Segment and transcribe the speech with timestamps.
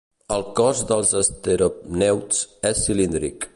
[0.35, 3.47] El cos dels enteropneusts és cilíndric.